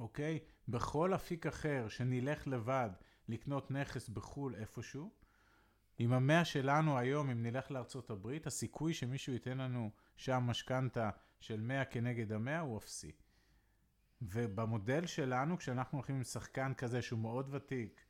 [0.00, 0.38] אוקיי?
[0.68, 2.90] בכל אפיק אחר שנלך לבד
[3.28, 5.10] לקנות נכס בחו"ל איפשהו,
[5.98, 11.60] עם המאה שלנו היום, אם נלך לארצות הברית, הסיכוי שמישהו ייתן לנו שם משכנתה של
[11.60, 13.12] 100 כנגד המאה הוא אפסי.
[14.22, 18.00] ובמודל שלנו, כשאנחנו הולכים עם שחקן כזה שהוא מאוד ותיק,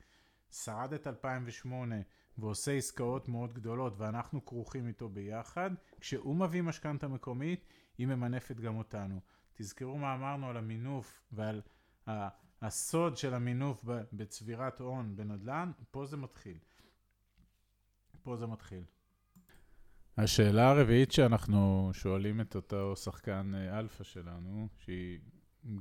[0.50, 1.96] שרד את 2008
[2.40, 7.64] ועושה עסקאות מאוד גדולות ואנחנו כרוכים איתו ביחד, כשהוא מביא משכנתה מקומית,
[7.98, 9.20] היא ממנפת גם אותנו.
[9.54, 11.60] תזכרו מה אמרנו על המינוף ועל
[12.62, 16.58] הסוד של המינוף בצבירת הון בנדל"ן, פה זה מתחיל.
[18.22, 18.82] פה זה מתחיל.
[20.16, 25.18] השאלה הרביעית שאנחנו שואלים את אותו שחקן אה, אלפא שלנו, שהיא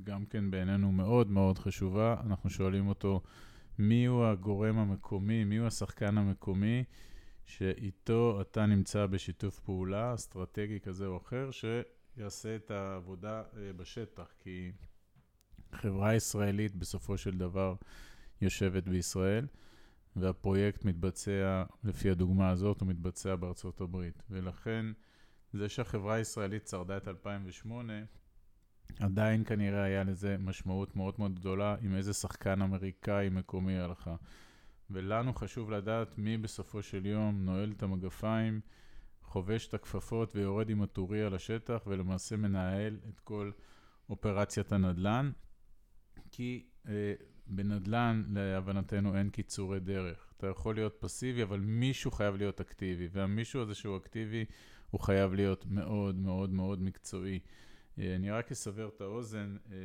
[0.04, 3.22] גם כן בעינינו מאוד מאוד חשובה, אנחנו שואלים אותו,
[3.80, 6.84] מי הוא הגורם המקומי, מי הוא השחקן המקומי,
[7.44, 14.72] שאיתו אתה נמצא בשיתוף פעולה אסטרטגי כזה או אחר, שיעשה את העבודה אה, בשטח, כי
[15.72, 17.74] חברה ישראלית בסופו של דבר
[18.40, 19.46] יושבת בישראל,
[20.16, 24.22] והפרויקט מתבצע, לפי הדוגמה הזאת, הוא מתבצע בארצות הברית.
[24.30, 24.86] ולכן,
[25.52, 27.92] זה שהחברה הישראלית שרדה את 2008,
[29.00, 34.16] עדיין כנראה היה לזה משמעות מאוד מאוד גדולה עם איזה שחקן אמריקאי מקומי הלכה.
[34.90, 38.60] ולנו חשוב לדעת מי בסופו של יום נועל את המגפיים,
[39.22, 43.50] חובש את הכפפות ויורד עם הטורי על השטח ולמעשה מנהל את כל
[44.10, 45.30] אופרציית הנדל"ן.
[46.30, 47.14] כי אה,
[47.46, 50.32] בנדל"ן, להבנתנו, אין קיצורי דרך.
[50.36, 54.44] אתה יכול להיות פסיבי, אבל מישהו חייב להיות אקטיבי, והמישהו הזה שהוא אקטיבי,
[54.90, 57.40] הוא חייב להיות מאוד מאוד מאוד מקצועי.
[57.98, 59.76] אה, אני רק אסבר את האוזן, אה,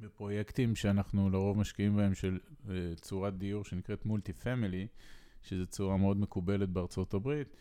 [0.00, 2.38] בפרויקטים שאנחנו לרוב משקיעים בהם של
[2.70, 4.86] אה, צורת דיור שנקראת multi family,
[5.42, 7.56] שזו צורה מאוד מקובלת בארצות הברית,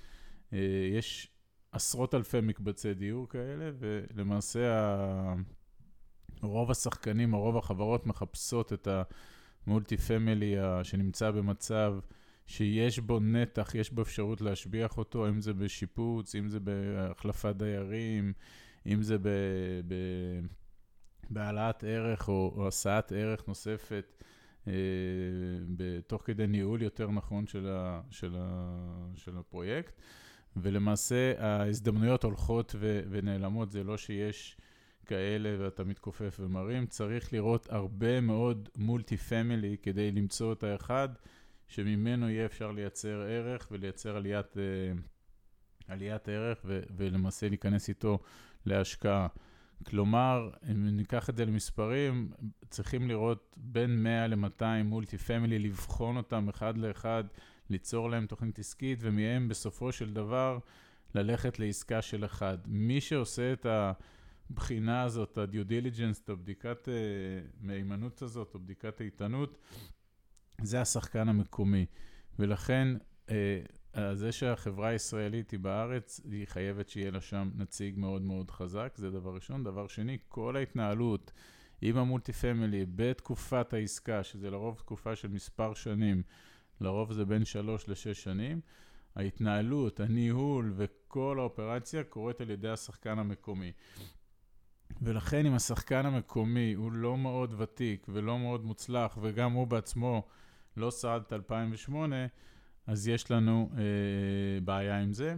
[0.91, 1.27] יש
[1.71, 4.93] עשרות אלפי מקבצי דיור כאלה, ולמעשה
[6.41, 8.87] רוב השחקנים, רוב החברות מחפשות את
[9.67, 11.99] ה multi family שנמצא במצב
[12.47, 18.33] שיש בו נתח, יש בו אפשרות להשביח אותו, אם זה בשיפוץ, אם זה בהחלפת דיירים,
[18.85, 19.17] אם זה
[21.29, 24.23] בהעלאת ערך או, או השאת ערך נוספת
[24.65, 24.69] uh,
[26.07, 28.75] תוך כדי ניהול יותר נכון של, ה, של, ה,
[29.15, 29.93] של הפרויקט.
[30.55, 34.57] ולמעשה ההזדמנויות הולכות ו- ונעלמות, זה לא שיש
[35.05, 41.09] כאלה ואתה מתכופף ומרים, צריך לראות הרבה מאוד מולטי פמילי כדי למצוא את האחד
[41.67, 44.59] שממנו יהיה אפשר לייצר ערך ולייצר עליית, uh,
[45.87, 48.19] עליית ערך ו- ולמעשה להיכנס איתו
[48.65, 49.27] להשקעה.
[49.85, 52.31] כלומר, אם ניקח את זה למספרים,
[52.69, 57.23] צריכים לראות בין 100 ל-200 מולטי פמילי, לבחון אותם אחד לאחד,
[57.69, 60.59] ליצור להם תוכנית עסקית, ומהם בסופו של דבר
[61.15, 62.57] ללכת לעסקה של אחד.
[62.65, 63.65] מי שעושה את
[64.49, 66.91] הבחינה הזאת, ה-due diligence, את הבדיקת uh,
[67.61, 69.57] מהימנות הזאת, או בדיקת האיתנות,
[70.61, 71.85] זה השחקן המקומי.
[72.39, 72.87] ולכן,
[73.27, 73.31] uh,
[74.13, 79.11] זה שהחברה הישראלית היא בארץ, היא חייבת שיהיה לה שם נציג מאוד מאוד חזק, זה
[79.11, 79.63] דבר ראשון.
[79.63, 81.31] דבר שני, כל ההתנהלות
[81.81, 86.23] עם המולטי פמילי בתקופת העסקה, שזה לרוב תקופה של מספר שנים,
[86.81, 88.61] לרוב זה בין שלוש לשש שנים.
[89.15, 93.71] ההתנהלות, הניהול וכל האופרציה קורית על ידי השחקן המקומי.
[95.01, 100.27] ולכן אם השחקן המקומי הוא לא מאוד ותיק ולא מאוד מוצלח, וגם הוא בעצמו
[100.77, 102.15] לא שרד את 2008,
[102.89, 105.35] אז יש לנו אה, בעיה עם זה.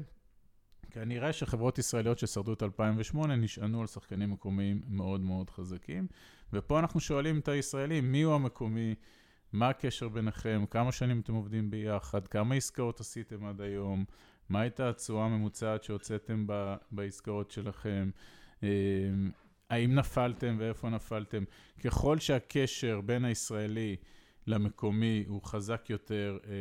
[0.92, 6.08] כנראה שחברות ישראליות ששרדו את 2008 נשענו על שחקנים מקומיים מאוד מאוד חזקים.
[6.54, 8.96] ופה אנחנו שואלים את הישראלים, מי הוא המקומי?
[9.54, 10.64] מה הקשר ביניכם?
[10.70, 12.28] כמה שנים אתם עובדים ביחד?
[12.28, 14.06] כמה עסקאות עשיתם עד היום?
[14.50, 18.10] מה הייתה התשואה הממוצעת שהוצאתם ב- בעסקאות שלכם?
[18.64, 18.70] אה,
[19.70, 21.44] האם נפלתם ואיפה נפלתם?
[21.84, 23.96] ככל שהקשר בין הישראלי
[24.48, 26.52] למקומי הוא חזק יותר, אה,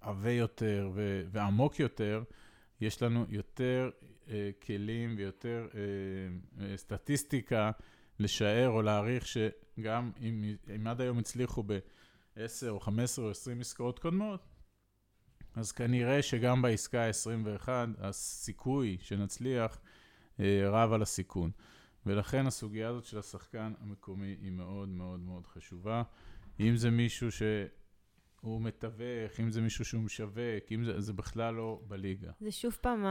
[0.00, 2.22] עבה יותר ו- ועמוק יותר,
[2.80, 3.90] יש לנו יותר
[4.28, 5.68] אה, כלים ויותר
[6.76, 7.70] סטטיסטיקה
[8.18, 13.98] לשער או להעריך שגם אם, אם עד היום הצליחו ב-10 או 15 או 20 עסקאות
[13.98, 14.40] קודמות,
[15.54, 19.80] אז כנראה שגם בעסקה ה-21 הסיכוי שנצליח
[20.40, 21.50] אה, רב על הסיכון.
[22.06, 26.02] ולכן הסוגיה הזאת של השחקן המקומי היא מאוד מאוד מאוד חשובה.
[26.60, 27.32] אם זה מישהו
[28.40, 32.30] שהוא מתווך, אם זה מישהו שהוא משווק, אם זה, זה בכלל לא בליגה.
[32.40, 33.04] זה שוב פעם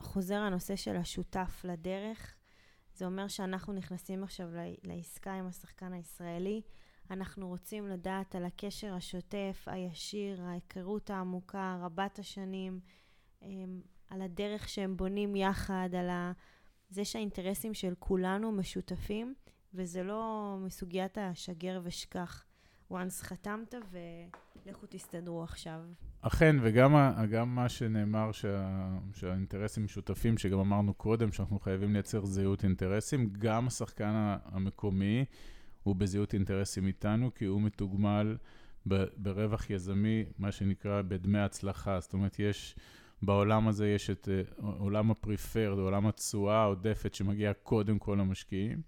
[0.00, 2.34] חוזר הנושא של השותף לדרך.
[2.94, 4.48] זה אומר שאנחנו נכנסים עכשיו
[4.82, 6.62] לעסקה עם השחקן הישראלי.
[7.10, 12.80] אנחנו רוצים לדעת על הקשר השוטף, הישיר, ההיכרות העמוקה, רבת השנים,
[13.42, 16.10] אמ, על הדרך שהם בונים יחד, על
[16.88, 19.34] זה שהאינטרסים של כולנו משותפים,
[19.74, 22.44] וזה לא מסוגיית השגר ושכח.
[22.92, 23.74] Once חתמת
[24.66, 25.80] ולכו תסתדרו עכשיו.
[26.20, 26.94] אכן, וגם
[27.30, 33.66] גם מה שנאמר שה, שהאינטרסים משותפים, שגם אמרנו קודם, שאנחנו חייבים לייצר זהות אינטרסים, גם
[33.66, 34.12] השחקן
[34.44, 35.24] המקומי
[35.82, 38.36] הוא בזהות אינטרסים איתנו, כי הוא מתוגמל
[38.88, 42.00] ב, ברווח יזמי, מה שנקרא בדמי הצלחה.
[42.00, 42.76] זאת אומרת, יש...
[43.22, 48.82] בעולם הזה יש את uh, עולם הפריפרד, עולם התשואה העודפת שמגיעה קודם כל למשקיעים.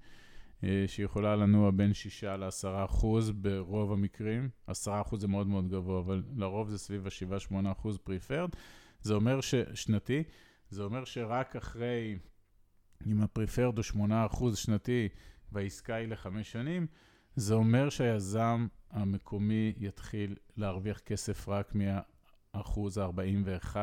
[0.65, 4.49] אה, שיכולה לנוע בין 6 ל-10 אחוז ברוב המקרים.
[4.67, 8.51] 10 אחוז זה מאוד מאוד גבוה, אבל לרוב זה סביב ה-7-8 אחוז פריפרד.
[9.01, 10.23] זה אומר ששנתי,
[10.71, 12.19] זה אומר שרק אחרי,
[13.07, 15.09] אם הפריפרד הוא 8 אחוז שנתי
[15.53, 16.87] והעסקה היא לחמש שנים,
[17.37, 23.77] זה אומר שהיזם המקומי יתחיל להרוויח כסף רק מהאחוז ה-41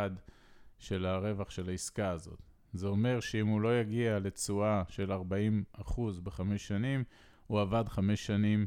[0.80, 2.51] של הרווח של העסקה הזאת.
[2.74, 7.04] זה אומר שאם הוא לא יגיע לתשואה של 40 אחוז בחמש שנים,
[7.48, 8.66] הוא עבד חמש שנים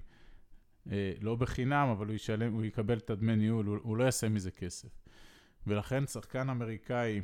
[0.91, 4.29] אה, לא בחינם, אבל הוא, ישלם, הוא יקבל את הדמי ניהול, הוא, הוא לא יעשה
[4.29, 4.89] מזה כסף.
[5.67, 7.21] ולכן שחקן אמריקאי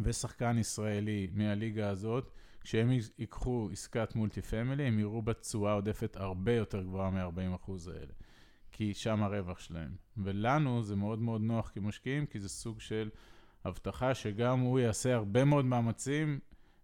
[0.00, 6.82] ושחקן ישראלי מהליגה הזאת, כשהם ייקחו עסקת מולטי פמילי, הם יראו בתשואה עודפת הרבה יותר
[6.82, 8.12] גבוהה מ-40% אחוז האלה.
[8.72, 9.96] כי שם הרווח שלהם.
[10.16, 13.10] ולנו זה מאוד מאוד נוח כמשקיעים, כי זה סוג של
[13.64, 16.38] הבטחה שגם הוא יעשה הרבה מאוד מאמצים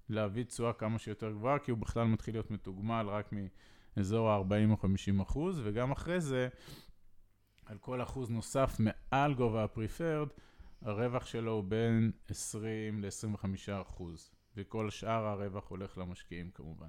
[0.08, 3.30] להביא תשואה כמה שיותר גבוהה, כי הוא בכלל מתחיל להיות מתוגמל רק
[3.96, 6.48] מאזור ה-40 או 50 אחוז, וגם אחרי זה,
[7.66, 10.28] על כל אחוז נוסף מעל גובה הפריפרד,
[10.82, 13.46] הרווח שלו הוא בין 20 ל-25
[13.82, 16.88] אחוז, וכל שאר הרווח הולך למשקיעים כמובן.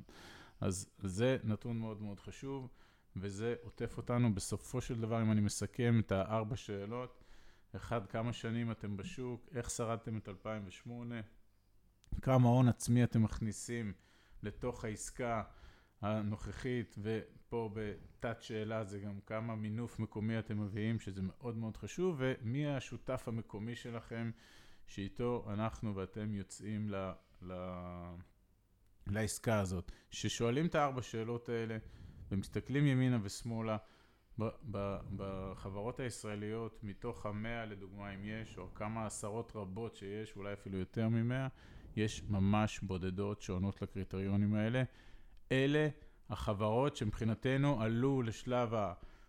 [0.62, 2.70] אז זה נתון מאוד מאוד חשוב,
[3.16, 7.21] וזה עוטף אותנו בסופו של דבר, אם אני מסכם את הארבע שאלות,
[7.76, 11.22] אחד, כמה שנים אתם בשוק, איך שרדתם את 2008,
[12.22, 13.94] כמה הון עצמי אתם מכניסים
[14.44, 15.44] לתוך העסקה
[16.02, 22.16] הנוכחית, ופה בתת שאלה זה גם כמה מינוף מקומי אתם מביאים, שזה מאוד מאוד חשוב,
[22.20, 24.32] ומי השותף המקומי שלכם,
[24.88, 27.12] שאיתו אנחנו ואתם יוצאים ל...
[27.42, 27.54] ל...
[29.08, 29.92] לעסקה הזאת.
[30.10, 31.78] כששואלים את הארבע שאלות האלה
[32.32, 33.78] ומסתכלים ימינה ושמאלה,
[35.16, 41.08] בחברות הישראליות, מתוך המאה לדוגמה, אם יש, או כמה עשרות רבות שיש, אולי אפילו יותר
[41.08, 41.48] ממאה,
[41.96, 44.84] יש ממש בודדות שעונות לקריטריונים האלה.
[45.52, 45.88] אלה
[46.30, 48.74] החברות שמבחינתנו עלו לשלב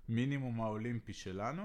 [0.09, 1.63] המינימום האולימפי שלנו,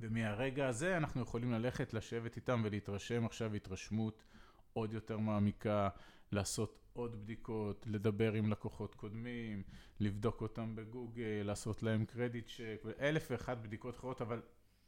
[0.00, 4.24] ומהרגע הזה אנחנו יכולים ללכת, לשבת איתם ולהתרשם עכשיו התרשמות
[4.72, 5.88] עוד יותר מעמיקה,
[6.32, 9.62] לעשות עוד בדיקות, לדבר עם לקוחות קודמים,
[10.00, 14.42] לבדוק אותם בגוגל, לעשות להם credit check, ואלף ואחת בדיקות אחרות, אבל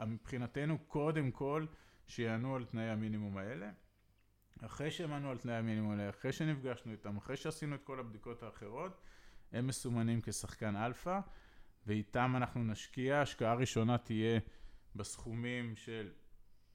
[0.06, 1.66] מבחינתנו קודם כל
[2.06, 3.70] שיענו על תנאי המינימום האלה.
[4.61, 8.42] אחרי שהם ענו על תנאי המינימום האלה, אחרי שנפגשנו איתם, אחרי שעשינו את כל הבדיקות
[8.42, 9.00] האחרות,
[9.52, 11.20] הם מסומנים כשחקן אלפא,
[11.86, 14.40] ואיתם אנחנו נשקיע, השקעה ראשונה תהיה
[14.96, 16.11] בסכומים של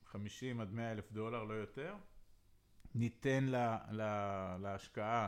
[0.06, 1.96] 50 עד 100 אלף דולר, לא יותר.
[2.96, 5.28] ניתן לה, לה, להשקעה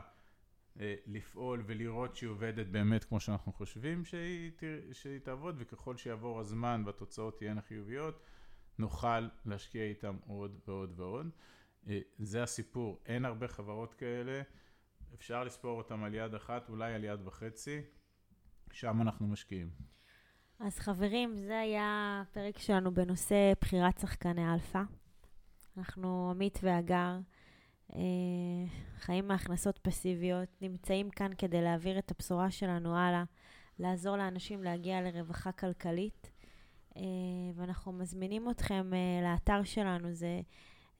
[0.80, 4.50] אה, לפעול ולראות שהיא עובדת באמת כמו שאנחנו חושבים שהיא,
[4.92, 8.22] שהיא תעבוד, וככל שיעבור הזמן והתוצאות תהיינה חיוביות,
[8.78, 11.30] נוכל להשקיע איתם עוד ועוד ועוד.
[11.88, 14.42] אה, זה הסיפור, אין הרבה חברות כאלה,
[15.14, 17.80] אפשר לספור אותם על יד אחת, אולי על יד וחצי,
[18.72, 19.70] שם אנחנו משקיעים.
[20.60, 24.82] אז חברים, זה היה הפרק שלנו בנושא בחירת שחקני אלפא.
[25.78, 27.18] אנחנו, עמית והגר, אה,
[28.98, 33.24] חיים מהכנסות פסיביות, נמצאים כאן כדי להעביר את הבשורה שלנו הלאה,
[33.78, 36.30] לעזור לאנשים להגיע לרווחה כלכלית.
[36.96, 37.02] אה,
[37.54, 40.40] ואנחנו מזמינים אתכם אה, לאתר שלנו, זה